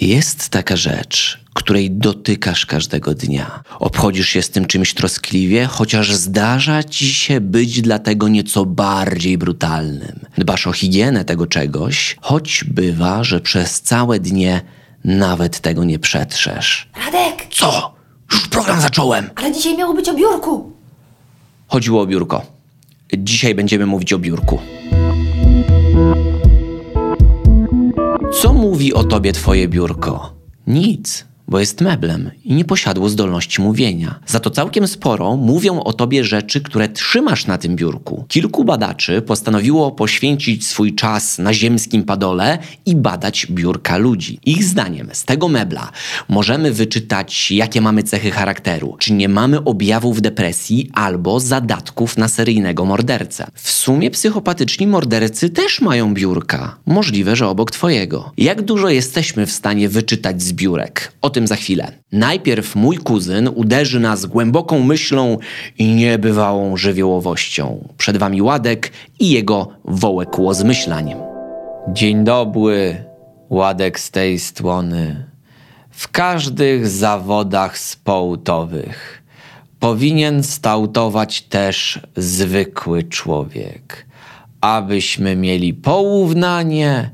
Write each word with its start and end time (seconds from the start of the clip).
Jest 0.00 0.48
taka 0.48 0.76
rzecz, 0.76 1.40
której 1.54 1.90
dotykasz 1.90 2.66
każdego 2.66 3.14
dnia. 3.14 3.62
Obchodzisz 3.78 4.28
się 4.28 4.42
z 4.42 4.50
tym 4.50 4.66
czymś 4.66 4.94
troskliwie, 4.94 5.66
chociaż 5.66 6.12
zdarza 6.14 6.82
ci 6.84 7.14
się 7.14 7.40
być 7.40 7.82
dlatego 7.82 8.28
nieco 8.28 8.66
bardziej 8.66 9.38
brutalnym. 9.38 10.20
Dbasz 10.38 10.66
o 10.66 10.72
higienę 10.72 11.24
tego 11.24 11.46
czegoś, 11.46 12.16
choć 12.20 12.64
bywa, 12.64 13.24
że 13.24 13.40
przez 13.40 13.80
całe 13.80 14.20
dnie 14.20 14.60
nawet 15.04 15.60
tego 15.60 15.84
nie 15.84 15.98
przetrzesz. 15.98 16.88
Radek, 17.06 17.46
Co? 17.54 17.94
Już 18.32 18.48
program 18.48 18.80
zacząłem. 18.80 19.30
ale 19.36 19.52
dzisiaj 19.52 19.76
miało 19.76 19.94
być 19.94 20.08
o 20.08 20.14
biurku. 20.14 20.72
Chodziło 21.68 22.02
o 22.02 22.06
biurko. 22.06 22.46
Dzisiaj 23.18 23.54
będziemy 23.54 23.86
mówić 23.86 24.12
o 24.12 24.18
biurku. 24.18 24.58
Co 28.32 28.52
mówi 28.52 28.94
o 28.94 29.04
tobie 29.04 29.32
twoje 29.32 29.68
biurko? 29.68 30.32
Nic, 30.66 31.26
bo 31.50 31.60
jest 31.60 31.80
meblem 31.80 32.30
i 32.44 32.54
nie 32.54 32.64
posiadło 32.64 33.08
zdolności 33.08 33.62
mówienia. 33.62 34.20
Za 34.26 34.40
to 34.40 34.50
całkiem 34.50 34.88
sporo 34.88 35.36
mówią 35.36 35.82
o 35.82 35.92
tobie 35.92 36.24
rzeczy, 36.24 36.60
które 36.60 36.88
trzymasz 36.88 37.46
na 37.46 37.58
tym 37.58 37.76
biurku. 37.76 38.24
Kilku 38.28 38.64
badaczy 38.64 39.22
postanowiło 39.22 39.92
poświęcić 39.92 40.66
swój 40.66 40.94
czas 40.94 41.38
na 41.38 41.54
ziemskim 41.54 42.02
padole 42.02 42.58
i 42.86 42.96
badać 42.96 43.46
biurka 43.50 43.96
ludzi. 43.96 44.38
Ich 44.46 44.64
zdaniem 44.64 45.08
z 45.12 45.24
tego 45.24 45.48
mebla 45.48 45.90
możemy 46.28 46.72
wyczytać, 46.72 47.50
jakie 47.50 47.80
mamy 47.80 48.02
cechy 48.02 48.30
charakteru, 48.30 48.96
czy 48.98 49.12
nie 49.12 49.28
mamy 49.28 49.64
objawów 49.64 50.20
depresji 50.20 50.90
albo 50.92 51.40
zadatków 51.40 52.18
na 52.18 52.28
seryjnego 52.28 52.84
mordercę. 52.84 53.46
W 53.54 53.70
sumie 53.70 54.10
psychopatyczni 54.10 54.86
mordercy 54.86 55.50
też 55.50 55.80
mają 55.80 56.14
biurka. 56.14 56.76
Możliwe, 56.86 57.36
że 57.36 57.48
obok 57.48 57.70
twojego. 57.70 58.32
Jak 58.36 58.62
dużo 58.62 58.88
jesteśmy 58.88 59.46
w 59.46 59.52
stanie 59.52 59.88
wyczytać 59.88 60.42
z 60.42 60.52
biurek? 60.52 61.12
O 61.20 61.30
tym 61.30 61.39
za 61.46 61.56
chwilę. 61.56 61.92
Najpierw 62.12 62.76
mój 62.76 62.96
kuzyn 62.96 63.50
uderzy 63.54 64.00
nas 64.00 64.26
głęboką 64.26 64.82
myślą 64.82 65.38
i 65.78 65.94
niebywałą 65.94 66.76
żywiołowością. 66.76 67.88
Przed 67.98 68.16
wami 68.16 68.42
Ładek 68.42 68.92
i 69.20 69.30
jego 69.30 69.68
wołekło 69.84 70.54
zmyślań. 70.54 71.14
Dzień 71.88 72.24
dobry, 72.24 73.04
Ładek 73.50 74.00
z 74.00 74.10
tej 74.10 74.38
strony. 74.38 75.26
W 75.90 76.08
każdych 76.08 76.88
zawodach 76.88 77.78
sportowych 77.78 79.22
powinien 79.80 80.42
stautować 80.42 81.42
też 81.42 82.00
zwykły 82.16 83.02
człowiek, 83.02 84.06
abyśmy 84.60 85.36
mieli 85.36 85.74
porównanie 85.74 87.10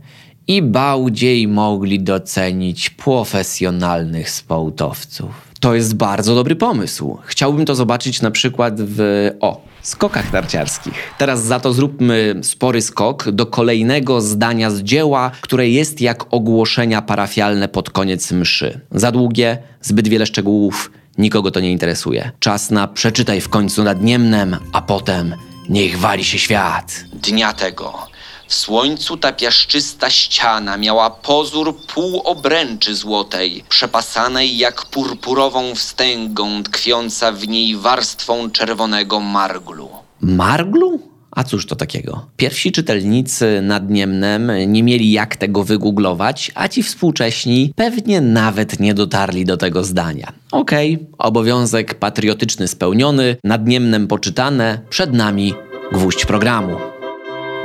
i 0.48 0.62
bardziej 0.62 1.48
mogli 1.48 2.00
docenić 2.00 2.90
profesjonalnych 2.90 4.30
sportowców. 4.30 5.46
To 5.60 5.74
jest 5.74 5.94
bardzo 5.94 6.34
dobry 6.34 6.56
pomysł. 6.56 7.18
Chciałbym 7.24 7.66
to 7.66 7.74
zobaczyć 7.74 8.22
na 8.22 8.30
przykład 8.30 8.74
w 8.78 9.30
o, 9.40 9.60
skokach 9.82 10.32
narciarskich. 10.32 10.94
Teraz 11.18 11.42
za 11.42 11.60
to 11.60 11.72
zróbmy 11.72 12.34
spory 12.42 12.82
skok 12.82 13.30
do 13.30 13.46
kolejnego 13.46 14.20
zdania 14.20 14.70
z 14.70 14.82
dzieła, 14.82 15.30
które 15.40 15.68
jest 15.68 16.00
jak 16.00 16.34
ogłoszenia 16.34 17.02
parafialne 17.02 17.68
pod 17.68 17.90
koniec 17.90 18.32
mszy. 18.32 18.80
Za 18.90 19.12
długie, 19.12 19.58
zbyt 19.80 20.08
wiele 20.08 20.26
szczegółów, 20.26 20.90
nikogo 21.18 21.50
to 21.50 21.60
nie 21.60 21.72
interesuje. 21.72 22.30
Czas 22.40 22.70
na 22.70 22.88
przeczytaj 22.88 23.40
w 23.40 23.48
końcu 23.48 23.84
nad 23.84 24.02
Niemnem, 24.02 24.56
a 24.72 24.82
potem 24.82 25.34
niech 25.68 25.98
wali 25.98 26.24
się 26.24 26.38
świat. 26.38 27.04
Dnia 27.12 27.52
tego 27.52 28.15
w 28.48 28.54
słońcu 28.54 29.16
ta 29.16 29.32
piaszczysta 29.32 30.10
ściana 30.10 30.76
miała 30.76 31.10
pozór 31.10 31.76
półobręczy 31.94 32.94
złotej, 32.94 33.64
przepasanej 33.68 34.58
jak 34.58 34.84
purpurową 34.84 35.74
wstęgą, 35.74 36.62
tkwiąca 36.62 37.32
w 37.32 37.48
niej 37.48 37.76
warstwą 37.76 38.50
czerwonego 38.50 39.20
marglu. 39.20 39.88
Marglu? 40.20 41.00
A 41.30 41.44
cóż 41.44 41.66
to 41.66 41.76
takiego? 41.76 42.26
Pierwsi 42.36 42.72
czytelnicy 42.72 43.60
nad 43.62 43.90
Niemnem 43.90 44.52
nie 44.66 44.82
mieli 44.82 45.12
jak 45.12 45.36
tego 45.36 45.64
wygooglować, 45.64 46.52
a 46.54 46.68
ci 46.68 46.82
współcześni 46.82 47.72
pewnie 47.76 48.20
nawet 48.20 48.80
nie 48.80 48.94
dotarli 48.94 49.44
do 49.44 49.56
tego 49.56 49.84
zdania. 49.84 50.32
Okej, 50.52 50.98
obowiązek 51.18 51.94
patriotyczny 51.94 52.68
spełniony, 52.68 53.36
nad 53.44 53.66
Niemnem 53.66 54.06
poczytane, 54.06 54.80
przed 54.90 55.12
nami 55.12 55.54
gwóźdź 55.92 56.26
programu. 56.26 56.76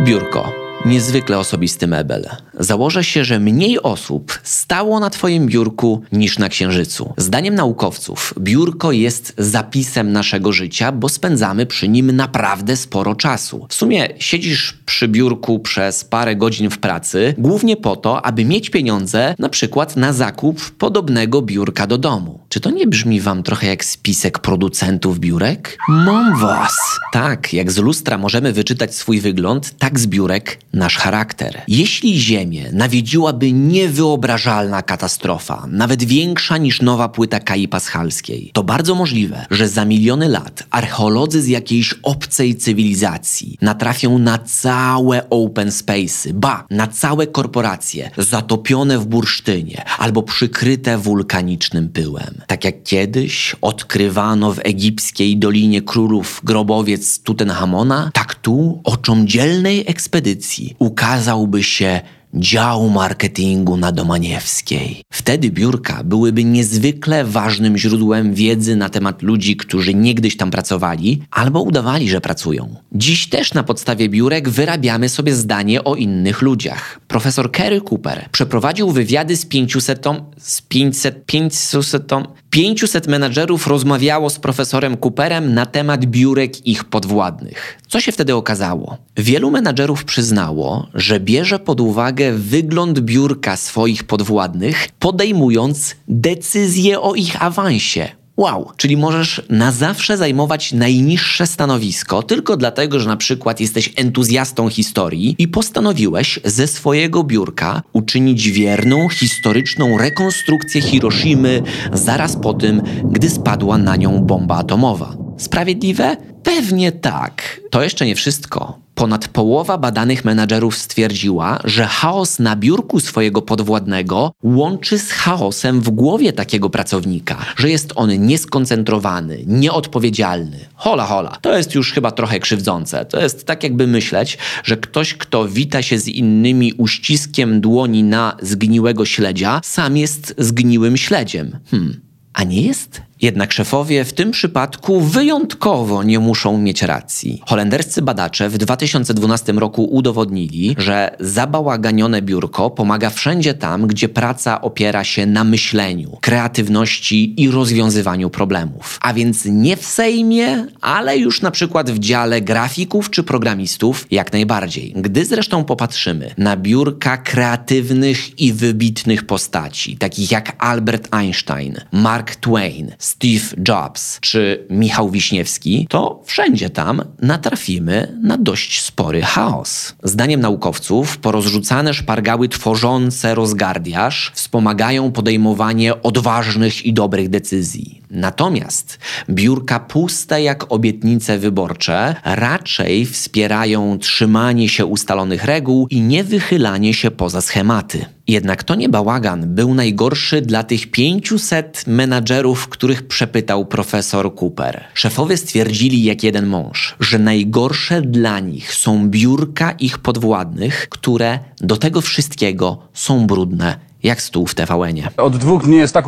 Biurko. 0.02 0.61
Niezwykle 0.86 1.38
osobisty 1.38 1.88
mebel. 1.88 2.26
Założę 2.62 3.04
się, 3.04 3.26
że 3.26 3.40
mniej 3.40 3.82
osób 3.82 4.40
stało 4.44 5.00
na 5.00 5.10
Twoim 5.10 5.48
biurku 5.48 6.02
niż 6.12 6.40
na 6.40 6.50
Księżycu. 6.50 7.14
Zdaniem 7.18 7.56
naukowców, 7.56 8.34
biurko 8.40 8.92
jest 8.92 9.34
zapisem 9.38 10.12
naszego 10.12 10.52
życia, 10.52 10.92
bo 10.92 11.10
spędzamy 11.10 11.66
przy 11.66 11.88
nim 11.88 12.12
naprawdę 12.12 12.78
sporo 12.78 13.16
czasu. 13.16 13.68
W 13.70 13.74
sumie 13.74 14.10
siedzisz 14.20 14.78
przy 14.86 15.08
biurku 15.08 15.60
przez 15.60 16.04
parę 16.04 16.36
godzin 16.36 16.70
w 16.70 16.78
pracy, 16.78 17.36
głównie 17.38 17.78
po 17.78 17.96
to, 17.96 18.26
aby 18.26 18.46
mieć 18.46 18.70
pieniądze 18.70 19.36
na 19.40 19.50
przykład 19.50 19.98
na 19.98 20.14
zakup 20.14 20.72
podobnego 20.72 21.42
biurka 21.42 21.88
do 21.88 21.98
domu. 21.98 22.40
Czy 22.50 22.60
to 22.60 22.72
nie 22.72 22.88
brzmi 22.88 23.22
Wam 23.22 23.44
trochę 23.44 23.68
jak 23.68 23.86
spisek 23.86 24.40
producentów 24.40 25.20
biurek? 25.20 25.78
Mam 25.90 26.40
was! 26.40 26.78
Tak, 27.14 27.54
jak 27.54 27.72
z 27.72 27.78
lustra 27.78 28.18
możemy 28.18 28.54
wyczytać 28.54 28.96
swój 28.96 29.20
wygląd, 29.20 29.78
tak 29.80 30.00
z 30.00 30.08
biurek 30.08 30.60
nasz 30.74 30.98
charakter. 30.98 31.62
Jeśli 31.68 32.20
Ziemię 32.52 32.70
nawiedziłaby 32.74 33.52
niewyobrażalna 33.52 34.82
katastrofa, 34.82 35.68
nawet 35.68 36.04
większa 36.04 36.58
niż 36.58 36.82
nowa 36.82 37.10
płyta 37.10 37.40
Kai 37.40 37.68
Paschalskiej, 37.68 38.52
to 38.54 38.64
bardzo 38.64 38.96
możliwe, 38.96 39.46
że 39.52 39.68
za 39.68 39.86
miliony 39.86 40.30
lat 40.30 40.64
archeolodzy 40.72 41.42
z 41.42 41.48
jakiejś 41.48 41.96
obcej 42.04 42.56
cywilizacji 42.56 43.58
natrafią 43.62 44.18
na 44.18 44.38
całe 44.38 45.30
open 45.30 45.70
space'y, 45.70 46.34
ba, 46.34 46.66
na 46.70 46.88
całe 46.88 47.28
korporacje 47.28 48.12
zatopione 48.18 49.00
w 49.00 49.06
bursztynie 49.06 49.84
albo 49.98 50.24
przykryte 50.24 50.98
wulkanicznym 50.98 51.90
pyłem. 51.90 52.42
Tak 52.48 52.66
jak 52.66 52.84
kiedyś 52.84 53.56
odkrywano 53.62 54.54
w 54.54 54.60
egipskiej 54.64 55.38
Dolinie 55.38 55.82
Królów 55.82 56.42
grobowiec 56.44 57.20
Tutenchamona, 57.20 58.12
tak 58.14 58.36
tu 58.36 58.82
oczom 58.84 59.28
dzielnej 59.28 59.84
ekspedycji 59.88 60.76
ukazałby 60.80 61.64
się 61.64 62.02
dział 62.34 62.90
marketingu 62.90 63.78
na 63.78 63.92
Domaniewskiej. 63.92 65.02
Wtedy 65.14 65.52
biurka 65.52 66.04
byłyby 66.04 66.44
niezwykle 66.44 67.26
ważnym 67.26 67.78
źródłem 67.78 68.34
wiedzy 68.34 68.76
na 68.76 68.90
temat 68.90 69.22
ludzi, 69.22 69.56
którzy 69.58 69.94
niegdyś 69.94 70.38
tam 70.38 70.52
pracowali 70.52 71.22
albo 71.32 71.62
udawali, 71.62 72.10
że 72.10 72.22
pracują. 72.22 72.76
Dziś 72.92 73.30
też 73.30 73.54
na 73.54 73.64
podstawie 73.64 74.10
biurek 74.10 74.50
wyrabiamy 74.50 75.10
sobie 75.10 75.36
zdanie 75.36 75.84
o 75.84 75.96
innych 75.96 76.42
ludziach. 76.42 77.00
Profesor 77.08 77.52
Kerry 77.52 77.82
Cooper 77.82 78.30
przeprowadził 78.32 78.92
wywiady 78.92 79.38
z 79.38 79.46
500, 79.46 80.06
z 80.38 80.62
500, 80.62 81.26
500, 81.26 82.14
500 82.50 83.08
menadżerów 83.08 83.68
rozmawiało 83.68 84.30
z 84.30 84.40
profesorem 84.40 84.98
Cooperem 84.98 85.54
na 85.54 85.66
temat 85.66 86.06
biurek 86.06 86.68
ich 86.68 86.84
podwładnych. 86.84 87.78
Co 87.88 88.00
się 88.00 88.12
wtedy 88.12 88.36
okazało? 88.36 88.98
Wielu 89.18 89.52
menadżerów 89.52 90.06
przyznało, 90.06 90.88
że 90.94 91.20
bierze 91.20 91.60
pod 91.60 91.82
uwagę 91.82 92.21
wygląd 92.34 93.00
biurka 93.00 93.58
swoich 93.58 94.04
podwładnych, 94.04 94.88
podejmując 95.00 95.96
decyzję 96.08 97.02
o 97.02 97.16
ich 97.16 97.44
awansie. 97.44 98.22
Wow, 98.38 98.72
czyli 98.78 98.98
możesz 98.98 99.42
na 99.50 99.72
zawsze 99.72 100.18
zajmować 100.18 100.74
najniższe 100.74 101.48
stanowisko 101.48 102.24
tylko 102.24 102.58
dlatego, 102.58 103.00
że 103.00 103.10
na 103.10 103.18
przykład 103.18 103.60
jesteś 103.60 103.94
entuzjastą 103.96 104.70
historii 104.70 105.36
i 105.38 105.48
postanowiłeś 105.48 106.40
ze 106.46 106.68
swojego 106.68 107.24
biurka 107.24 107.82
uczynić 107.94 108.50
wierną, 108.50 109.10
historyczną 109.10 109.98
rekonstrukcję 109.98 110.82
Hiroshimy 110.82 111.62
zaraz 111.94 112.38
po 112.38 112.54
tym, 112.54 112.82
gdy 113.04 113.30
spadła 113.30 113.78
na 113.78 113.96
nią 113.96 114.20
bomba 114.20 114.58
atomowa. 114.58 115.18
Sprawiedliwe? 115.38 116.18
Pewnie 116.44 116.92
tak. 116.92 117.62
To 117.72 117.84
jeszcze 117.84 118.06
nie 118.06 118.16
wszystko. 118.16 118.81
Ponad 118.96 119.28
połowa 119.28 119.78
badanych 119.78 120.26
menadżerów 120.26 120.78
stwierdziła, 120.78 121.60
że 121.64 121.86
chaos 121.86 122.40
na 122.40 122.56
biurku 122.56 123.00
swojego 123.00 123.42
podwładnego 123.42 124.32
łączy 124.44 125.00
z 125.00 125.12
chaosem 125.12 125.82
w 125.82 125.90
głowie 125.90 126.34
takiego 126.34 126.70
pracownika, 126.70 127.38
że 127.58 127.70
jest 127.70 127.94
on 127.96 128.26
nieskoncentrowany, 128.26 129.44
nieodpowiedzialny. 129.48 130.60
Hola, 130.76 131.06
hola. 131.06 131.38
To 131.42 131.58
jest 131.58 131.76
już 131.76 131.94
chyba 131.94 132.12
trochę 132.12 132.40
krzywdzące. 132.40 133.06
To 133.06 133.22
jest 133.22 133.46
tak, 133.46 133.64
jakby 133.64 133.88
myśleć, 133.88 134.38
że 134.64 134.78
ktoś, 134.78 135.14
kto 135.14 135.48
wita 135.48 135.82
się 135.82 136.00
z 136.00 136.08
innymi 136.08 136.74
uściskiem 136.74 137.62
dłoni 137.62 138.04
na 138.04 138.38
zgniłego 138.42 139.06
śledzia, 139.06 139.62
sam 139.64 139.98
jest 139.98 140.36
zgniłym 140.38 140.98
śledziem. 140.98 141.60
Hmm. 141.72 142.02
A 142.34 142.44
nie 142.44 142.62
jest 142.62 143.02
Jednak 143.22 143.54
szefowie 143.54 144.06
w 144.06 144.14
tym 144.14 144.32
przypadku 144.32 145.02
wyjątkowo 145.02 146.04
nie 146.04 146.20
muszą 146.20 146.58
mieć 146.58 146.82
racji. 146.82 147.42
Holenderscy 147.46 148.02
badacze 148.02 148.50
w 148.50 148.58
2012 148.58 149.54
roku 149.54 149.84
udowodnili, 149.84 150.76
że 150.78 151.16
zabałaganione 151.20 152.22
biurko 152.22 152.70
pomaga 152.70 153.10
wszędzie 153.10 153.54
tam, 153.54 153.88
gdzie 153.88 154.10
praca 154.10 154.62
opiera 154.62 155.04
się 155.04 155.26
na 155.26 155.44
myśleniu, 155.44 156.18
kreatywności 156.22 157.42
i 157.42 157.52
rozwiązywaniu 157.52 158.30
problemów. 158.30 159.00
A 159.02 159.14
więc 159.14 159.46
nie 159.46 159.78
w 159.78 159.86
Sejmie, 159.86 160.66
ale 160.82 161.18
już 161.18 161.42
na 161.42 161.52
przykład 161.52 161.92
w 161.92 162.00
dziale 162.00 162.42
grafików 162.42 163.10
czy 163.10 163.24
programistów 163.24 164.08
jak 164.12 164.34
najbardziej. 164.34 164.94
Gdy 164.96 165.26
zresztą 165.26 165.64
popatrzymy 165.64 166.34
na 166.38 166.58
biurka 166.58 167.18
kreatywnych 167.18 168.40
i 168.40 168.54
wybitnych 168.54 169.24
postaci, 169.24 169.98
takich 169.98 170.32
jak 170.32 170.56
Albert 170.60 171.08
Einstein, 171.12 171.76
Mark 171.92 172.36
Twain, 172.36 172.92
Steve 173.12 173.64
Jobs 173.68 174.20
czy 174.20 174.66
Michał 174.70 175.10
Wiśniewski, 175.10 175.88
to 175.90 176.22
wszędzie 176.26 176.70
tam 176.70 177.02
natrafimy 177.22 178.20
na 178.24 178.38
dość 178.38 178.82
spory 178.82 179.22
chaos. 179.22 179.96
Zdaniem 180.04 180.42
naukowców, 180.42 181.18
porozrzucane 181.18 181.94
szpargały 181.94 182.50
tworzące 182.50 183.36
rozgardiaż 183.36 184.32
wspomagają 184.34 185.12
podejmowanie 185.12 186.02
odważnych 186.02 186.86
i 186.86 186.94
dobrych 186.94 187.30
decyzji. 187.30 188.02
Natomiast 188.12 189.00
biurka 189.30 189.80
puste 189.80 190.42
jak 190.42 190.72
obietnice 190.72 191.38
wyborcze 191.38 192.16
raczej 192.24 193.06
wspierają 193.06 194.00
trzymanie 194.00 194.70
się 194.70 194.86
ustalonych 194.86 195.44
reguł 195.44 195.88
i 195.90 196.02
niewychylanie 196.02 196.94
się 196.94 197.12
poza 197.12 197.42
schematy. 197.42 198.06
Jednak 198.32 198.64
to 198.64 198.76
nie 198.76 198.90
bałagan 198.90 199.56
był 199.56 199.74
najgorszy 199.74 200.42
dla 200.42 200.64
tych 200.64 200.92
500 200.92 201.84
menadżerów, 201.88 202.68
których 202.68 203.08
przepytał 203.08 203.66
profesor 203.66 204.36
Cooper. 204.36 204.84
Szefowie 204.94 205.38
stwierdzili 205.38 206.04
jak 206.04 206.24
jeden 206.24 206.46
mąż, 206.46 206.96
że 207.00 207.20
najgorsze 207.20 208.02
dla 208.02 208.40
nich 208.40 208.74
są 208.74 209.10
biurka 209.10 209.72
ich 209.72 209.98
podwładnych, 209.98 210.90
które 210.90 211.40
do 211.62 211.78
tego 211.78 212.02
wszystkiego 212.02 212.78
są 212.94 213.28
brudne, 213.28 213.80
jak 214.04 214.22
stół 214.22 214.48
w 214.48 214.56
TVN-ie. 214.56 215.08
Od 215.18 215.38
dwóch 215.38 215.64
dni 215.64 215.78
jest 215.78 215.94
tak 215.94 216.06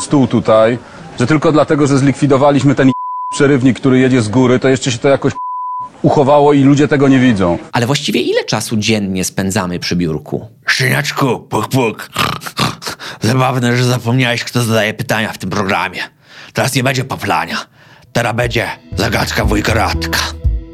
stół 0.00 0.26
tutaj, 0.26 0.78
że 1.20 1.26
tylko 1.26 1.52
dlatego, 1.52 1.86
że 1.86 1.98
zlikwidowaliśmy 1.98 2.74
ten 2.74 2.90
przerywnik, 3.32 3.80
który 3.80 3.98
jedzie 3.98 4.22
z 4.22 4.28
góry, 4.28 4.58
to 4.58 4.68
jeszcze 4.68 4.92
się 4.92 4.98
to 4.98 5.08
jakoś 5.08 5.32
uchowało 6.02 6.52
i 6.52 6.62
ludzie 6.62 6.88
tego 6.88 7.08
nie 7.08 7.18
widzą. 7.18 7.58
Ale 7.72 7.86
właściwie 7.86 8.20
ile 8.20 8.44
czasu 8.44 8.76
dziennie 8.76 9.24
spędzamy 9.24 9.78
przy 9.78 9.96
biurku? 9.96 10.48
Szyniaczku, 10.66 11.40
puk 11.40 11.68
puk. 11.68 12.10
Zabawne, 13.20 13.76
że 13.76 13.84
zapomniałeś, 13.84 14.44
kto 14.44 14.62
zadaje 14.62 14.94
pytania 14.94 15.32
w 15.32 15.38
tym 15.38 15.50
programie. 15.50 16.02
Teraz 16.52 16.74
nie 16.74 16.82
będzie 16.82 17.04
poplania. 17.04 17.56
Teraz 18.12 18.36
będzie 18.36 18.68
zagadka 18.96 19.44
wujka 19.44 19.74
Radka. 19.74 20.18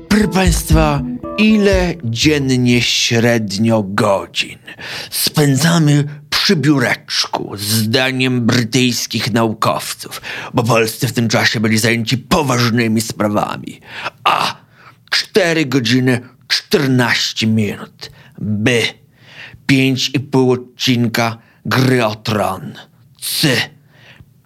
Proszę 0.09 0.29
Państwa, 0.29 1.03
ile 1.39 1.95
dziennie 2.05 2.83
średnio 2.83 3.85
godzin 3.87 4.59
spędzamy 5.11 6.05
przy 6.31 6.57
biureczku, 6.57 7.53
zdaniem 7.57 8.47
brytyjskich 8.47 9.33
naukowców, 9.33 10.23
bo 10.55 10.63
polscy 10.63 11.09
w 11.09 11.13
tym 11.13 11.29
czasie 11.29 11.61
byli 11.61 11.79
zajęci 11.79 12.19
poważnymi 12.19 13.01
sprawami. 13.01 13.81
A. 14.25 14.58
4 15.11 15.67
godziny 15.67 16.21
14 16.49 17.47
minut. 17.47 18.11
B. 18.39 18.71
5,5 19.69 20.53
odcinka 20.53 21.39
Gry 21.65 22.05
o 22.05 22.15
Tron. 22.15 22.75
C. 23.21 23.57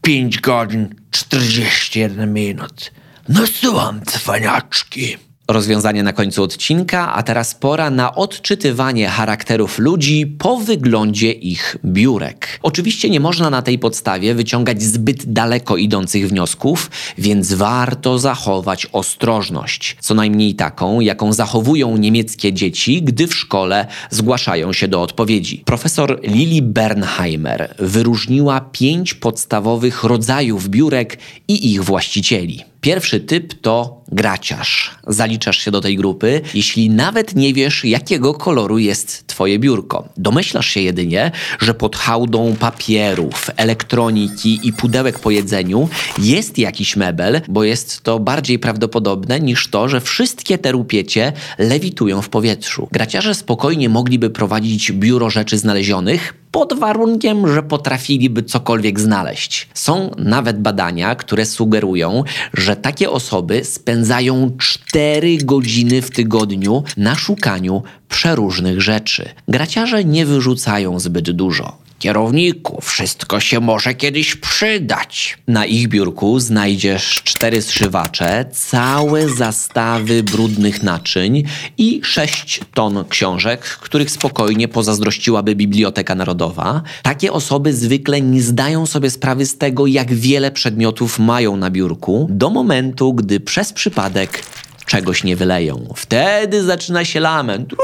5 0.03 0.41
godzin 0.41 0.95
41 1.11 2.33
minut. 2.33 2.93
No 3.29 3.47
słucham, 3.47 4.01
cwaniaczki. 4.05 5.17
Rozwiązanie 5.49 6.03
na 6.03 6.13
końcu 6.13 6.43
odcinka, 6.43 7.15
a 7.15 7.23
teraz 7.23 7.55
pora 7.55 7.91
na 7.91 8.15
odczytywanie 8.15 9.09
charakterów 9.09 9.79
ludzi 9.79 10.27
po 10.27 10.57
wyglądzie 10.57 11.33
ich 11.33 11.77
biurek. 11.85 12.59
Oczywiście 12.63 13.11
nie 13.11 13.21
można 13.21 13.51
na 13.51 13.63
tej 13.63 13.79
podstawie 13.79 14.35
wyciągać 14.35 14.83
zbyt 14.83 15.33
daleko 15.33 15.77
idących 15.77 16.29
wniosków, 16.29 16.91
więc 17.19 17.53
warto 17.53 18.19
zachować 18.19 18.87
ostrożność. 18.93 19.97
Co 20.01 20.15
najmniej 20.15 20.55
taką, 20.55 21.01
jaką 21.01 21.33
zachowują 21.33 21.97
niemieckie 21.97 22.53
dzieci, 22.53 23.03
gdy 23.03 23.27
w 23.27 23.35
szkole 23.35 23.87
zgłaszają 24.11 24.73
się 24.73 24.89
do 24.89 25.03
odpowiedzi. 25.03 25.63
Profesor 25.65 26.21
Lili 26.23 26.63
Bernheimer 26.63 27.75
wyróżniła 27.79 28.61
pięć 28.61 29.15
podstawowych 29.15 30.05
rodzajów 30.05 30.69
biurek 30.69 31.19
i 31.49 31.73
ich 31.73 31.85
właścicieli. 31.85 32.72
Pierwszy 32.83 33.21
typ 33.21 33.55
to 33.55 34.03
graciarz. 34.13 34.91
Zaliczasz 35.07 35.59
się 35.59 35.71
do 35.71 35.81
tej 35.81 35.97
grupy, 35.97 36.41
jeśli 36.55 36.91
nawet 36.91 37.35
nie 37.35 37.55
wiesz, 37.55 37.85
jakiego 37.85 38.35
koloru 38.35 38.79
jest 38.79 39.27
twoje 39.27 39.59
biurko. 39.59 40.09
Domyślasz 40.17 40.67
się 40.67 40.81
jedynie, 40.81 41.31
że 41.61 41.75
pod 41.75 41.97
hałdą 41.97 42.57
papierów, 42.57 43.51
elektroniki 43.57 44.61
i 44.63 44.73
pudełek 44.73 45.19
po 45.19 45.31
jedzeniu 45.31 45.89
jest 46.19 46.59
jakiś 46.59 46.97
mebel, 46.97 47.41
bo 47.49 47.65
jest 47.65 48.03
to 48.03 48.19
bardziej 48.19 48.59
prawdopodobne 48.59 49.41
niż 49.41 49.69
to, 49.69 49.89
że 49.89 50.01
wszystkie 50.01 50.59
te 50.59 50.73
rupiecie 50.73 51.33
lewitują 51.59 52.23
w 52.23 52.29
powietrzu. 52.29 52.89
Graciarze 52.93 53.35
spokojnie 53.35 53.89
mogliby 53.89 54.31
prowadzić 54.31 54.93
biuro 54.93 55.31
rzeczy 55.31 55.59
znalezionych, 55.59 56.42
pod 56.53 56.75
warunkiem, 56.75 57.55
że 57.55 57.63
potrafiliby 57.63 58.43
cokolwiek 58.43 59.01
znaleźć. 59.01 59.69
Są 59.75 60.11
nawet 60.19 60.61
badania, 60.61 61.15
które 61.15 61.47
sugerują, 61.47 62.25
że 62.55 62.77
takie 62.77 63.11
osoby 63.11 63.65
spędzają 63.65 64.51
4 64.59 65.37
godziny 65.37 66.03
w 66.03 66.11
tygodniu 66.11 66.83
na 66.97 67.15
szukaniu 67.15 67.83
przeróżnych 68.09 68.81
rzeczy. 68.81 69.29
Graciarze 69.49 70.05
nie 70.05 70.27
wyrzucają 70.27 71.01
zbyt 71.01 71.31
dużo. 71.31 71.82
Kierowniku, 72.03 72.81
wszystko 72.81 73.41
się 73.41 73.61
może 73.61 73.95
kiedyś 73.95 74.37
przydać. 74.37 75.39
Na 75.49 75.67
ich 75.67 75.89
biurku 75.89 76.41
znajdziesz 76.41 77.23
cztery 77.25 77.63
zszywacze, 77.63 78.45
całe 78.53 79.29
zastawy 79.29 80.23
brudnych 80.23 80.83
naczyń 80.83 81.43
i 81.79 82.01
sześć 82.05 82.61
ton 82.75 83.05
książek, 83.09 83.61
których 83.61 84.11
spokojnie 84.11 84.69
pozazdrościłaby 84.69 85.55
Biblioteka 85.55 86.15
Narodowa. 86.15 86.83
Takie 87.03 87.33
osoby 87.33 87.73
zwykle 87.73 88.21
nie 88.21 88.43
zdają 88.43 88.87
sobie 88.87 89.11
sprawy 89.11 89.47
z 89.47 89.59
tego, 89.59 89.87
jak 89.87 90.15
wiele 90.15 90.51
przedmiotów 90.51 91.19
mają 91.19 91.57
na 91.57 91.71
biurku, 91.71 92.27
do 92.31 92.51
momentu, 92.51 93.15
gdy 93.15 93.41
przez 93.41 93.73
przypadek 93.73 94.43
czegoś 94.93 95.25
nie 95.25 95.37
wyleją. 95.37 95.95
Wtedy 95.97 96.63
zaczyna 96.63 97.05
się 97.05 97.21
lament. 97.21 97.73
O, 97.73 97.77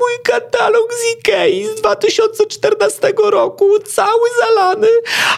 mój 0.00 0.12
katalog 0.24 0.88
z 0.92 1.18
Ikei 1.18 1.66
z 1.66 1.80
2014 1.80 3.12
roku, 3.30 3.64
cały 3.86 4.28
zalany, 4.40 4.88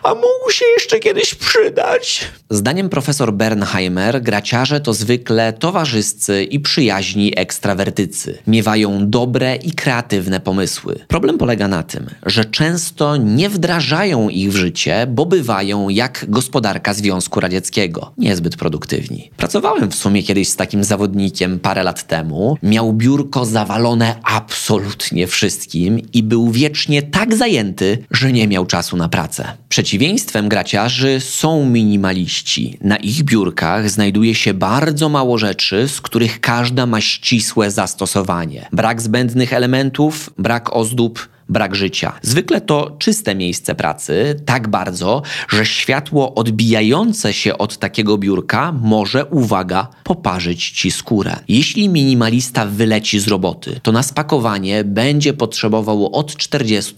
a 0.03 0.15
mógł 0.15 0.51
się 0.51 0.65
jeszcze 0.77 0.99
kiedyś 0.99 1.35
przydać. 1.35 2.29
Zdaniem 2.51 2.89
profesor 2.89 3.33
Bernheimer, 3.33 4.23
graciarze 4.23 4.81
to 4.81 4.93
zwykle 4.93 5.53
towarzyscy 5.53 6.45
i 6.45 6.61
przyjaźni 6.61 7.33
ekstrawertycy. 7.37 8.39
Miewają 8.47 9.11
dobre 9.11 9.57
i 9.57 9.73
kreatywne 9.73 10.41
pomysły. 10.41 10.99
Problem 11.09 11.39
polega 11.39 11.69
na 11.69 11.83
tym, 11.83 12.07
że 12.27 12.45
często 12.45 13.17
nie 13.17 13.49
wdrażają 13.49 14.29
ich 14.29 14.53
w 14.53 14.57
życie, 14.57 15.07
bo 15.11 15.27
bywają 15.27 15.89
jak 15.89 16.25
gospodarka 16.29 16.95
Związku 16.95 17.41
Radzieckiego. 17.41 18.13
Niezbyt 18.19 18.57
produktywni. 18.57 19.31
Pracowałem 19.37 19.91
w 19.91 19.95
sumie 19.95 20.23
kiedyś 20.23 20.49
z 20.49 20.57
takim 20.57 20.85
zawodnikiem 20.85 21.16
parę 21.63 21.83
lat 21.83 22.07
temu. 22.07 22.59
Miał 22.63 22.93
biurko 22.93 23.45
zawalone 23.45 24.15
absolutnie 24.23 25.27
wszystkim 25.27 26.01
i 26.13 26.23
był 26.23 26.51
wiecznie 26.51 27.03
tak 27.03 27.35
zajęty, 27.35 27.99
że 28.11 28.33
nie 28.33 28.49
miał 28.49 28.67
czasu 28.67 28.97
na 28.97 29.09
pracę. 29.09 29.53
Przeciwieństwem 29.69 30.49
graciarzy 30.49 31.21
są 31.21 31.67
minimaliści. 31.67 32.79
Na 32.81 32.97
ich 32.97 33.23
biurkach 33.23 33.91
znajduje 33.91 34.35
się 34.35 34.55
bardzo 34.55 35.09
mało 35.09 35.39
rzeczy, 35.39 35.89
z 35.89 36.01
których 36.01 36.41
każda 36.41 36.87
ma 36.87 37.01
ścisłe 37.01 37.71
zastosowanie. 37.71 38.69
Brak 38.73 39.03
zbędnych 39.03 39.53
elementów, 39.53 40.31
brak 40.39 40.77
ozdób, 40.77 41.29
brak 41.49 41.75
życia. 41.75 42.13
Zwykle 42.23 42.61
to 42.61 42.97
czyste 42.99 43.35
miejsce 43.35 43.75
pracy, 43.75 44.41
tak 44.45 44.69
bardzo, 44.69 45.23
że 45.49 45.67
światło 45.67 46.35
odbijające 46.35 47.33
się 47.33 47.59
od 47.59 47.79
takiego 47.79 48.19
biurka 48.19 48.73
może, 48.73 49.25
uwaga, 49.25 49.89
poparzyć 50.05 50.71
ci 50.71 50.91
skórę. 50.91 51.37
Jeśli 51.49 51.89
minimalista 51.89 52.67
wyleci 52.67 53.21
z 53.21 53.29
roboty, 53.29 53.81
to 53.83 53.93
na 53.93 54.03
spakowanie 54.03 54.85
będzie 54.85 55.33
potrzebował 55.33 56.15
od 56.15 56.37
40 56.37 56.95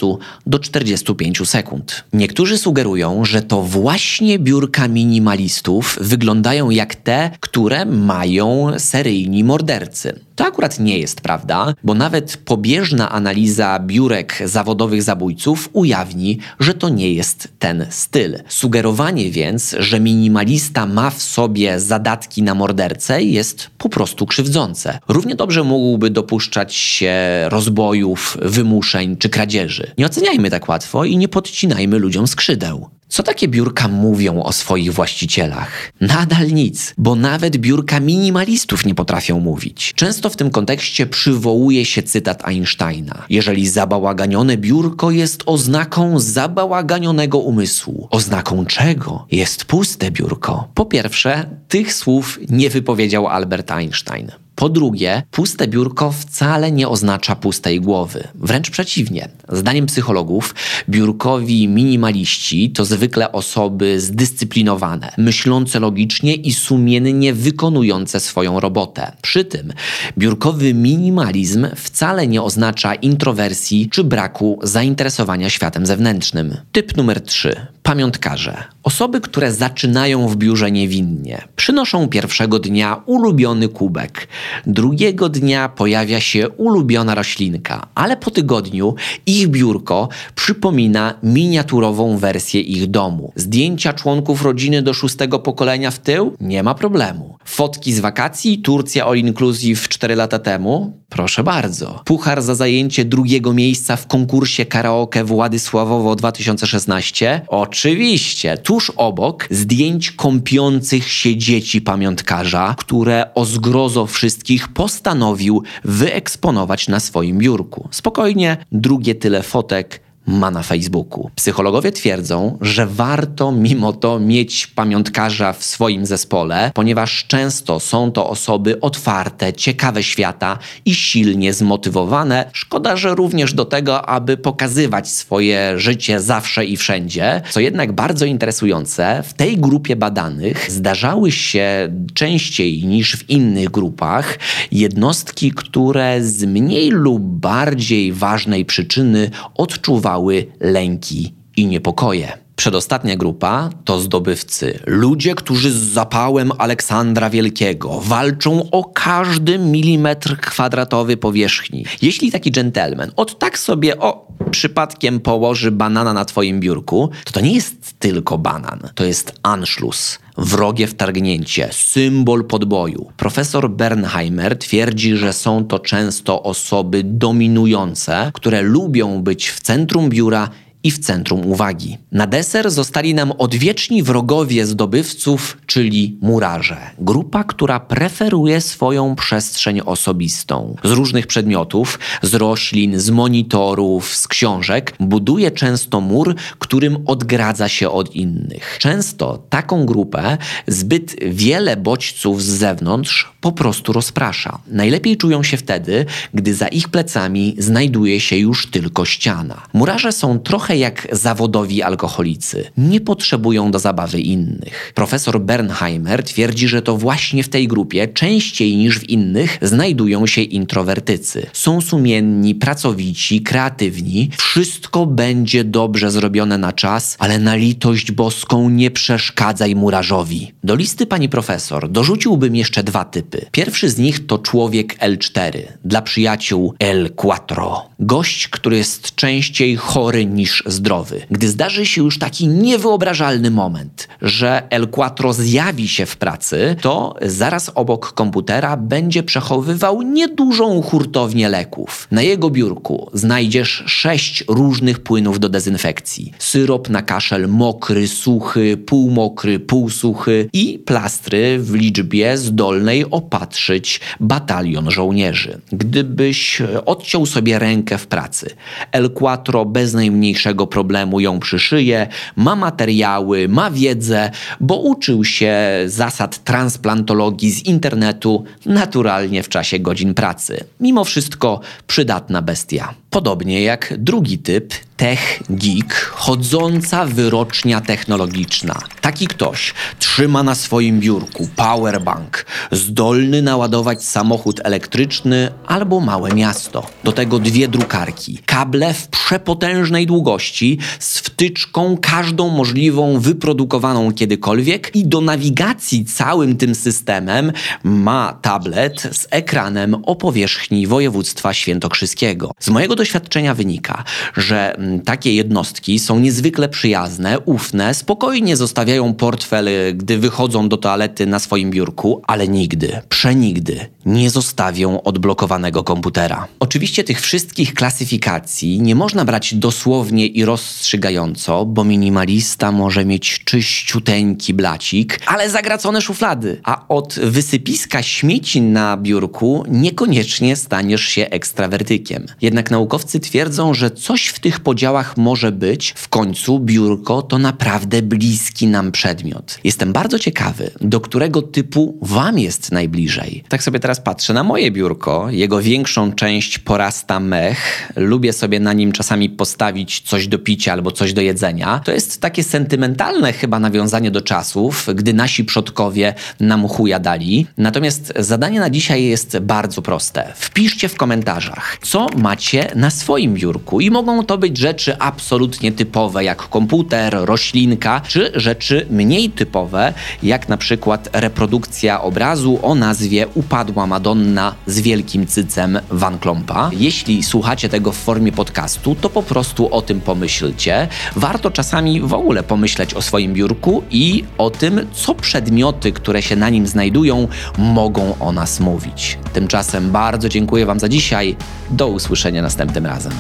do 0.47 0.59
45 0.59 1.49
sekund. 1.49 2.05
Niektórzy 2.13 2.59
sugerują, 2.59 3.25
że 3.25 3.43
to 3.43 3.63
właśnie 3.63 4.39
biurka 4.39 4.89
minimalistów 4.89 5.99
wyglądają 6.01 6.71
jak 6.71 6.95
te, 6.95 7.31
które 7.41 7.85
mają 7.85 8.73
seryjni 8.79 9.45
mordercy. 9.45 10.28
To 10.39 10.47
akurat 10.47 10.79
nie 10.79 10.99
jest 10.99 11.21
prawda, 11.21 11.75
bo 11.85 11.95
nawet 11.95 12.37
pobieżna 12.37 13.11
analiza 13.11 13.79
biurek 13.79 14.43
zawodowych 14.45 15.03
zabójców 15.03 15.69
ujawni, 15.73 16.39
że 16.61 16.75
to 16.75 16.89
nie 16.89 17.13
jest 17.13 17.49
ten 17.59 17.87
styl. 17.91 18.39
Sugerowanie 18.49 19.31
więc, 19.31 19.77
że 19.79 20.01
minimalista 20.01 20.87
ma 20.87 21.11
w 21.11 21.23
sobie 21.23 21.81
zadatki 21.81 22.43
na 22.43 22.55
mordercę 22.55 23.23
jest 23.23 23.71
po 23.79 23.89
prostu 23.89 24.27
krzywdzące. 24.27 24.99
Równie 25.09 25.35
dobrze 25.35 25.65
mógłby 25.65 26.11
dopuszczać 26.11 26.75
się 26.75 27.15
rozbojów, 27.49 28.37
wymuszeń 28.43 29.17
czy 29.17 29.29
kradzieży. 29.29 29.91
Nie 29.99 30.07
oceniajmy 30.07 30.51
tak 30.51 30.69
łatwo 30.69 31.05
i 31.05 31.17
nie 31.17 31.29
podcinajmy 31.29 31.99
ludziom 31.99 32.27
skrzydeł. 32.27 32.98
Co 33.09 33.23
takie 33.23 33.49
biurka 33.49 33.89
mówią 33.89 34.43
o 34.43 34.53
swoich 34.53 34.93
właścicielach? 34.93 35.93
Nadal 36.01 36.47
nic, 36.47 36.95
bo 36.99 37.15
nawet 37.15 37.57
biurka 37.57 38.01
minimalistów 38.01 38.87
nie 38.87 38.95
potrafią 38.95 39.41
mówić. 39.41 39.93
Często 39.97 40.31
w 40.31 40.37
tym 40.37 40.51
kontekście 40.51 41.07
przywołuje 41.07 41.85
się 41.85 42.03
cytat 42.03 42.49
Einsteina. 42.49 43.25
Jeżeli 43.31 43.69
zabałaganione 43.69 44.57
biurko 44.57 45.11
jest 45.11 45.43
oznaką 45.47 46.21
zabałaganionego 46.21 47.39
umysłu, 47.39 48.09
oznaką 48.11 48.67
czego 48.67 49.27
jest 49.31 49.65
puste 49.65 50.11
biurko? 50.11 50.69
Po 50.75 50.87
pierwsze, 50.87 51.51
tych 51.69 51.95
słów 51.95 52.39
nie 52.49 52.71
wypowiedział 52.71 53.27
Albert 53.27 53.71
Einstein. 53.71 54.31
Po 54.59 54.69
drugie, 54.69 55.23
puste 55.31 55.69
biurko 55.69 56.13
wcale 56.13 56.73
nie 56.73 56.89
oznacza 56.89 57.37
pustej 57.37 57.81
głowy. 57.81 58.29
Wręcz 58.35 58.71
przeciwnie. 58.71 59.29
Zdaniem 59.49 59.87
psychologów, 59.87 60.55
biurkowi 60.89 61.69
minimaliści 61.69 62.71
to 62.71 62.85
zwykle 62.85 63.33
osoby 63.33 64.01
zdyscyplinowane, 64.01 65.13
myślące 65.19 65.81
logicznie 65.81 66.35
i 66.35 66.53
sumiennie 66.53 67.35
wykonujące 67.35 68.21
swoją 68.21 68.61
robotę. 68.61 69.13
Przy 69.23 69.45
tym, 69.45 69.73
biurkowy 70.19 70.75
minimalizm 70.75 71.67
wcale 71.77 72.27
nie 72.27 72.43
oznacza 72.43 72.95
introwersji 72.95 73.89
czy 73.91 74.05
braku 74.05 74.59
zainteresowania 74.63 75.51
światem 75.51 75.87
zewnętrznym. 75.87 76.57
Typ 76.73 76.97
numer 76.97 77.21
3. 77.21 77.57
Pamiątkarze. 77.83 78.65
Osoby, 78.89 79.21
które 79.21 79.53
zaczynają 79.53 80.29
w 80.29 80.37
biurze 80.37 80.71
niewinnie. 80.71 81.49
Przynoszą 81.57 82.09
pierwszego 82.09 82.59
dnia 82.59 83.03
ulubiony 83.07 83.69
kubek. 83.69 84.29
Drugiego 84.67 85.29
dnia 85.29 85.69
pojawia 85.69 86.21
się 86.21 86.49
ulubiona 86.49 87.15
roślinka, 87.15 87.87
ale 87.95 88.17
po 88.17 88.31
tygodniu 88.31 88.95
ich 89.27 89.49
biurko 89.49 90.09
przypomina 90.35 91.15
miniaturową 91.23 92.19
wersję 92.19 92.61
ich 92.61 92.87
domu. 92.87 93.33
Zdjęcia 93.37 93.93
członków 93.93 94.43
rodziny 94.43 94.83
do 94.83 94.95
szóstego 94.95 95.39
pokolenia 95.39 95.91
w 95.91 95.99
tył? 95.99 96.37
Nie 96.41 96.63
ma 96.63 96.75
problemu. 96.75 97.39
Fotki 97.45 97.93
z 97.93 98.01
wakacji, 98.01 98.59
Turcja 98.59 99.07
All 99.07 99.17
Inclusive 99.17 99.89
4 99.89 100.15
lata 100.17 100.39
temu? 100.39 100.99
Proszę 101.09 101.45
bardzo. 101.45 102.03
Puchar 102.05 102.43
za 102.43 102.55
zajęcie 102.55 103.05
drugiego 103.05 103.53
miejsca 103.53 103.97
w 103.97 104.07
konkursie 104.07 104.67
karaoke 104.67 105.25
Władysławowo 105.25 106.17
2016? 106.17 107.41
Oczywiście. 107.49 108.59
Tuż 108.79 108.93
obok 108.97 109.47
zdjęć 109.51 110.13
kąpiących 110.13 111.09
się 111.09 111.37
dzieci 111.37 111.81
pamiątkarza, 111.81 112.75
które 112.79 113.35
o 113.35 113.45
zgrozo 113.45 114.07
wszystkich 114.07 114.69
postanowił 114.69 115.63
wyeksponować 115.85 116.89
na 116.89 117.01
swoim 117.01 117.39
biurku. 117.39 117.89
Spokojnie, 117.91 118.57
drugie 118.73 119.15
tyle 119.15 119.43
fotek 119.43 120.01
ma 120.29 120.51
na 120.51 120.63
Facebooku. 120.63 121.31
Psychologowie 121.35 121.93
twierdzą, 121.93 122.59
że 122.61 122.87
warto 122.87 123.53
mimo 123.53 123.93
to 123.93 124.21
mieć 124.21 124.67
pamiątkarza 124.67 125.53
w 125.53 125.65
swoim 125.65 126.07
zespole, 126.07 126.71
ponieważ 126.75 127.25
często 127.29 127.81
są 127.81 128.13
to 128.13 128.31
osoby 128.31 128.81
otwarte, 128.81 129.53
ciekawe 129.53 130.03
świata 130.03 130.59
i 130.85 130.95
silnie 130.95 131.53
zmotywowane. 131.53 132.51
Szkoda, 132.53 132.97
że 132.97 133.15
również 133.15 133.55
do 133.55 133.65
tego, 133.65 134.09
aby 134.09 134.37
pokazywać 134.37 135.09
swoje 135.09 135.79
życie 135.79 136.21
zawsze 136.21 136.65
i 136.65 136.77
wszędzie. 136.77 137.43
Co 137.51 137.61
jednak 137.61 137.93
bardzo 137.93 138.25
interesujące, 138.25 139.23
w 139.27 139.35
tej 139.35 139.57
grupie 139.57 139.97
badanych 139.97 140.71
zdarzały 140.71 141.33
się 141.33 141.93
częściej 142.15 142.87
niż 142.87 143.17
w 143.17 143.31
innych 143.31 143.71
grupach 143.71 144.39
jednostki, 144.73 145.53
które 145.53 146.23
z 146.23 146.45
mniej 146.45 146.91
lub 146.91 147.23
bardziej 147.23 148.13
ważnej 148.13 148.65
przyczyny 148.65 149.31
odczuwały 149.55 150.18
lęki 150.61 151.35
i 151.57 151.67
niepokoje. 151.67 152.39
Przedostatnia 152.57 153.17
grupa 153.17 153.71
to 153.85 154.01
zdobywcy. 154.01 154.79
Ludzie, 154.87 155.35
którzy 155.35 155.73
z 155.73 155.77
zapałem 155.77 156.53
Aleksandra 156.59 157.31
Wielkiego 157.31 158.01
walczą 158.01 158.71
o 158.71 158.85
każdy 158.85 159.59
milimetr 159.59 160.37
kwadratowy 160.41 161.17
powierzchni. 161.17 161.85
Jeśli 162.03 162.33
taki 162.33 162.51
dżentelmen 162.51 163.11
od 163.17 163.39
tak 163.39 163.59
sobie 163.59 163.99
o 163.99 164.29
przypadkiem 164.51 165.21
położy 165.21 165.71
banana 165.71 166.13
na 166.13 166.25
twoim 166.25 166.61
biurku, 166.61 167.11
to 167.25 167.33
to 167.33 167.41
nie 167.41 167.53
jest 167.53 167.99
tylko 167.99 168.39
banan, 168.39 168.81
to 168.95 169.05
jest 169.05 169.39
Anschluss 169.43 170.19
wrogie 170.39 170.87
wtargnięcie, 170.87 171.69
symbol 171.73 172.45
podboju. 172.45 173.13
Profesor 173.17 173.71
Bernheimer 173.71 174.59
twierdzi, 174.59 175.17
że 175.17 175.33
są 175.33 175.65
to 175.65 175.79
często 175.79 176.43
osoby 176.43 177.03
dominujące, 177.05 178.31
które 178.35 178.63
lubią 178.63 179.23
być 179.23 179.49
w 179.49 179.61
centrum 179.61 180.09
biura 180.09 180.51
i 180.89 180.91
w 180.91 180.99
centrum 180.99 181.47
uwagi. 181.47 181.99
Na 182.13 182.27
deser 182.27 182.71
zostali 182.71 183.15
nam 183.15 183.33
odwieczni 183.39 184.03
wrogowie 184.03 184.67
zdobywców, 184.67 185.59
czyli 185.67 186.19
murarze. 186.23 186.77
Grupa, 186.99 187.45
która 187.45 187.81
preferuje 187.81 188.61
swoją 188.61 189.17
przestrzeń 189.17 189.81
osobistą. 189.81 190.77
Z 190.85 190.91
różnych 190.91 191.27
przedmiotów, 191.27 191.99
z 192.23 192.35
roślin, 192.35 193.01
z 193.01 193.11
monitorów, 193.11 194.15
z 194.15 194.29
książek, 194.29 194.95
buduje 195.01 195.51
często 195.51 196.01
mur, 196.01 196.35
którym 196.59 196.99
odgradza 197.07 197.69
się 197.69 197.91
od 197.91 198.15
innych. 198.15 198.77
Często 198.81 199.43
taką 199.51 199.87
grupę 199.87 200.39
zbyt 200.67 201.17
wiele 201.31 201.77
bodźców 201.77 202.43
z 202.43 202.47
zewnątrz 202.47 203.33
po 203.41 203.53
prostu 203.53 203.93
rozprasza. 203.93 204.59
Najlepiej 204.67 205.17
czują 205.17 205.43
się 205.43 205.57
wtedy, 205.57 206.07
gdy 206.35 206.55
za 206.55 206.69
ich 206.69 206.89
plecami 206.89 207.55
znajduje 207.59 208.21
się 208.21 208.37
już 208.37 208.67
tylko 208.67 209.05
ściana. 209.05 209.63
Murarze 209.73 210.13
są 210.13 210.39
trochę 210.39 210.78
jak 210.79 211.09
zawodowi 211.13 211.83
alkoholicy. 211.83 212.71
Nie 212.77 213.01
potrzebują 213.01 213.71
do 213.71 213.79
zabawy 213.79 214.21
innych. 214.21 214.93
Profesor 214.95 215.41
Bernheimer 215.41 216.23
twierdzi, 216.23 216.69
że 216.69 216.83
to 216.83 216.97
właśnie 216.97 217.43
w 217.43 217.49
tej 217.49 217.69
grupie, 217.69 218.09
częściej 218.09 218.77
niż 218.77 218.99
w 218.99 219.09
innych, 219.09 219.59
znajdują 219.63 220.27
się 220.27 220.43
introwertycy. 220.43 221.47
Są 221.53 221.81
sumienni, 221.81 222.55
pracowici, 222.55 223.43
kreatywni. 223.43 224.31
Wszystko 224.37 225.07
będzie 225.07 225.65
dobrze 225.65 226.11
zrobione 226.11 226.59
na 226.59 226.73
czas, 226.73 227.17
ale 227.19 227.39
na 227.39 227.55
litość 227.55 228.13
boską 228.13 228.71
nie 228.71 228.91
przeszkadzaj 228.91 229.75
murarzowi. 229.75 230.53
Do 230.65 230.75
listy 230.75 231.07
pani 231.07 231.29
profesor 231.29 231.91
dorzuciłbym 231.91 232.57
jeszcze 232.57 232.83
dwa 232.83 233.05
typy. 233.05 233.47
Pierwszy 233.53 233.91
z 233.91 233.99
nich 233.99 234.27
to 234.27 234.39
człowiek 234.39 234.99
L4, 234.99 235.59
dla 235.85 236.03
przyjaciół 236.03 236.75
L4. 236.81 237.81
Gość, 238.01 238.49
który 238.49 238.77
jest 238.77 239.15
częściej 239.15 239.77
chory 239.77 240.27
niż 240.27 240.58
zdrowy. 240.67 241.23
Gdy 241.31 241.49
zdarzy 241.49 241.87
się 241.87 242.03
już 242.03 242.19
taki 242.19 242.49
niewyobrażalny 242.49 243.51
moment, 243.51 244.09
że 244.23 244.63
El 244.71 244.89
Quattro 244.89 245.33
zjawi 245.33 245.89
się 245.89 246.07
w 246.07 246.17
pracy, 246.17 246.77
to 246.81 247.15
zaraz 247.23 247.71
obok 247.75 248.13
komputera 248.13 248.77
będzie 248.77 249.23
przechowywał 249.23 250.03
niedużą 250.03 250.83
hurtownię 250.83 251.49
leków. 251.49 252.09
Na 252.11 252.23
jego 252.23 252.51
biurku 252.51 253.11
znajdziesz 253.13 253.85
sześć 253.87 254.45
różnych 254.49 255.01
płynów 255.01 255.41
do 255.41 255.49
dezynfekcji. 255.49 256.33
Syrop 256.39 256.89
na 256.89 257.03
kaszel 257.03 257.49
mokry, 257.49 258.09
suchy, 258.09 258.77
półmokry, 258.77 259.61
półsuchy 259.61 260.49
i 260.53 260.79
plastry 260.79 261.59
w 261.59 261.75
liczbie 261.75 262.37
zdolnej 262.37 263.11
opatrzyć 263.11 264.01
batalion 264.21 264.91
żołnierzy. 264.91 265.61
Gdybyś 265.73 266.63
odciął 266.87 267.27
sobie 267.27 267.59
rękę 267.59 267.99
w 267.99 268.07
pracy, 268.07 268.51
El 268.93 269.11
Quattro 269.11 269.65
bez 269.65 269.95
najmniejszego 269.95 270.48
problemu 270.67 271.21
ją 271.21 271.41
przyszyje, 271.41 272.07
ma 272.37 272.57
materiały, 272.57 273.49
ma 273.49 273.71
wiedzę, 273.71 274.31
bo 274.61 274.77
uczył 274.77 275.25
się 275.25 275.57
zasad 275.87 276.45
transplantologii 276.45 277.51
z 277.51 277.65
internetu 277.67 278.45
naturalnie 278.67 279.43
w 279.43 279.49
czasie 279.49 279.79
godzin 279.79 280.15
pracy. 280.15 280.65
Mimo 280.81 281.05
wszystko 281.05 281.61
przydatna 281.87 282.43
bestia. 282.43 282.95
Podobnie 283.11 283.63
jak 283.63 283.95
drugi 283.99 284.39
typ, 284.39 284.75
Tech 284.99 285.43
Geek, 285.51 285.95
chodząca 285.95 287.05
wyrocznia 287.05 287.81
technologiczna. 287.81 288.79
Taki 289.01 289.27
ktoś 289.27 289.75
trzyma 289.99 290.43
na 290.43 290.55
swoim 290.55 291.01
biurku 291.01 291.49
powerbank, 291.57 292.47
zdolny 292.73 293.43
naładować 293.43 294.05
samochód 294.05 294.61
elektryczny 294.65 295.51
albo 295.67 296.01
małe 296.01 296.31
miasto. 296.31 296.87
Do 297.05 297.13
tego 297.13 297.39
dwie 297.39 297.69
drukarki, 297.69 298.39
kable 298.47 298.95
w 298.95 299.09
przepotężnej 299.09 300.07
długości 300.07 300.79
z 300.99 301.19
wtyczką 301.19 301.99
każdą 302.03 302.49
możliwą 302.49 303.21
wyprodukowaną 303.21 304.13
kiedykolwiek 304.13 304.97
i 304.97 305.07
do 305.07 305.21
nawigacji 305.21 306.05
całym 306.05 306.57
tym 306.57 306.75
systemem 306.75 307.53
ma 307.85 308.39
tablet 308.43 309.03
z 309.13 309.27
ekranem 309.31 309.97
o 310.03 310.17
powierzchni 310.17 310.87
województwa 310.87 311.55
świętokrzyskiego. 311.55 312.51
Z 312.61 312.69
mojego 312.69 312.97
doświadczenia 312.97 313.55
wynika, 313.55 314.05
że 314.37 314.77
takie 315.05 315.35
jednostki 315.35 315.99
są 315.99 316.19
niezwykle 316.19 316.69
przyjazne, 316.69 317.41
ufne, 317.41 317.95
spokojnie 317.95 318.57
zostawiają 318.57 319.15
portfel, 319.15 319.69
gdy 319.95 320.19
wychodzą 320.19 320.69
do 320.69 320.77
toalety 320.77 321.27
na 321.27 321.39
swoim 321.39 321.71
biurku, 321.71 322.23
ale 322.27 322.49
nigdy, 322.49 323.01
przenigdy 323.09 323.87
nie 324.07 324.31
zostawią 324.31 325.03
odblokowanego 325.03 325.85
komputera. 325.85 326.49
Oczywiście 326.61 327.05
tych 327.05 327.21
wszystkich 327.21 327.75
klasyfikacji 327.75 328.83
nie 328.83 328.95
można 328.95 329.25
brać 329.25 329.55
dosłownie 329.55 330.27
i 330.27 330.45
rozstrzygająco, 330.45 331.65
bo 331.65 331.85
minimalista 331.85 332.73
może 332.73 333.05
mieć 333.05 333.45
czyściuteńki 333.45 334.55
blacik, 334.55 335.21
ale 335.27 335.51
zagracone 335.51 336.01
szuflady, 336.01 336.61
a 336.65 336.89
od 336.89 337.15
wysypiska 337.15 338.03
śmieci 338.03 338.63
na 338.63 338.97
biurku 338.97 339.65
niekoniecznie 339.69 340.57
staniesz 340.57 341.05
się 341.05 341.27
ekstrawertykiem. 341.31 342.27
Jednak 342.43 342.71
naukowcy 342.71 343.21
twierdzą, 343.21 343.75
że 343.75 343.91
coś 343.91 344.27
w 344.27 344.41
tych 344.41 344.61
podziałach 344.61 344.78
może 345.17 345.53
być. 345.53 345.95
W 345.97 346.09
końcu 346.09 346.61
biurko 346.61 347.23
to 347.23 347.39
naprawdę 347.39 348.03
bliski 348.03 348.67
nam 348.67 348.93
przedmiot. 348.93 349.59
Jestem 349.65 349.93
bardzo 349.93 350.19
ciekawy, 350.19 350.71
do 350.81 351.01
którego 351.01 351.43
typu 351.43 351.99
Wam 352.03 352.39
jest 352.39 352.73
najbliżej. 352.73 353.45
Tak 353.49 353.63
sobie 353.63 353.81
teraz 353.81 354.01
patrzę 354.01 354.33
na 354.35 354.45
moje 354.45 354.71
biurko. 354.71 355.31
Jego 355.31 355.63
większą 355.63 356.13
część 356.13 356.59
porasta 356.59 357.21
mech. 357.21 357.93
Lubię 357.97 358.33
sobie 358.33 358.61
na 358.61 358.73
nim 358.73 358.93
czasami 358.93 359.31
postawić 359.31 360.01
coś 360.01 360.29
do 360.29 360.39
picia 360.39 360.73
albo 360.73 360.91
coś 360.91 361.13
do 361.13 361.21
jedzenia. 361.21 361.81
To 361.85 361.93
jest 361.93 362.21
takie 362.21 362.45
sentymentalne 362.45 363.33
chyba 363.33 363.59
nawiązanie 363.59 364.11
do 364.11 364.21
czasów, 364.21 364.87
gdy 364.95 365.15
nasi 365.15 365.45
przodkowie 365.45 366.15
nam 366.41 366.69
chuja 366.69 366.99
dali. 366.99 367.47
Natomiast 367.57 368.13
zadanie 368.17 368.61
na 368.61 368.71
dzisiaj 368.71 369.05
jest 369.05 369.39
bardzo 369.39 369.83
proste. 369.83 370.33
Wpiszcie 370.37 370.89
w 370.89 370.95
komentarzach, 370.95 371.79
co 371.83 372.07
macie 372.17 372.71
na 372.75 372.91
swoim 372.91 373.35
biurku 373.35 373.81
i 373.81 373.91
mogą 373.91 374.25
to 374.25 374.39
być 374.39 374.59
rzeczy 374.69 374.99
absolutnie 374.99 375.73
typowe, 375.73 376.25
jak 376.25 376.49
komputer, 376.49 377.17
roślinka, 377.21 378.01
czy 378.01 378.33
rzeczy 378.35 378.87
mniej 378.91 379.31
typowe, 379.31 379.95
jak 380.23 380.49
na 380.49 380.57
przykład 380.57 381.09
reprodukcja 381.13 382.03
obrazu 382.03 382.59
o 382.63 382.75
nazwie 382.75 383.27
Upadła 383.35 383.87
Madonna 383.87 384.55
z 384.67 384.81
wielkim 384.81 385.27
cycem 385.27 385.79
Van 385.91 386.19
Klompa. 386.19 386.71
Jeśli 386.73 387.23
słuchacie 387.23 387.69
tego 387.69 387.93
w 387.93 387.97
formie 387.97 388.33
podcastu, 388.33 388.95
to 388.95 389.11
po 389.11 389.23
prostu 389.23 389.75
o 389.75 389.83
tym 389.83 390.01
pomyślcie. 390.01 390.89
Warto 391.17 391.51
czasami 391.51 392.01
w 392.01 392.15
ogóle 392.15 392.43
pomyśleć 392.43 392.95
o 392.95 393.03
swoim 393.03 393.35
biurku 393.35 393.83
i 393.91 394.25
o 394.39 394.51
tym, 394.51 394.87
co 394.93 395.15
przedmioty, 395.15 395.93
które 395.93 396.23
się 396.23 396.37
na 396.37 396.51
nim 396.51 396.67
znajdują, 396.67 397.29
mogą 397.59 398.15
o 398.21 398.33
nas 398.33 398.61
mówić. 398.61 399.19
Tymczasem 399.33 399.91
bardzo 399.91 400.29
dziękuję 400.29 400.67
Wam 400.67 400.81
za 400.81 400.89
dzisiaj. 400.89 401.37
Do 401.71 401.89
usłyszenia 401.89 402.43
następnym 402.43 402.87
razem. 402.87 403.13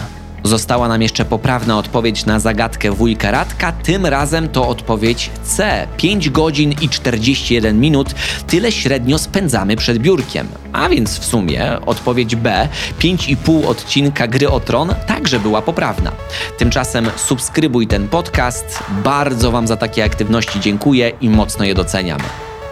Została 0.49 0.89
nam 0.89 1.03
jeszcze 1.03 1.25
poprawna 1.25 1.79
odpowiedź 1.79 2.27
na 2.27 2.41
zagadkę 2.41 2.91
wujka 2.91 3.31
Radka. 3.31 3.73
Tym 3.73 4.07
razem 4.07 4.49
to 4.49 4.69
odpowiedź 4.69 5.31
C. 5.43 5.87
5 5.97 6.31
godzin 6.31 6.75
i 6.81 6.89
41 6.89 7.81
minut. 7.81 8.15
Tyle 8.47 8.73
średnio 8.73 9.19
spędzamy 9.19 9.77
przed 9.77 9.99
biurkiem. 9.99 10.49
A 10.73 10.89
więc 10.89 11.19
w 11.19 11.25
sumie 11.25 11.77
odpowiedź 11.87 12.37
B. 12.37 12.69
5,5 13.01 13.67
odcinka 13.67 14.27
Gry 14.27 14.51
o 14.51 14.61
Tron 14.61 14.95
także 15.07 15.41
była 15.41 15.63
poprawna. 15.63 16.13
Tymczasem 16.59 17.11
subskrybuj 17.17 17.87
ten 17.87 18.09
podcast. 18.09 18.83
Bardzo 19.05 19.51
Wam 19.51 19.67
za 19.67 19.77
takie 19.77 20.05
aktywności 20.05 20.61
dziękuję 20.61 21.13
i 21.21 21.31
mocno 21.31 21.65
je 21.65 21.75
doceniam. 21.75 22.21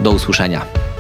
Do 0.00 0.10
usłyszenia. 0.10 0.95